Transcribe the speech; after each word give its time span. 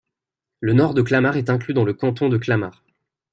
Le 0.61 0.73
nord 0.73 0.95
de 0.95 1.03
Clamart 1.03 1.37
est 1.37 1.51
inclus 1.51 1.75
dans 1.75 1.83
le 1.85 1.93
canton 1.93 2.27
de 2.27 2.39
Clamart. 2.39 2.83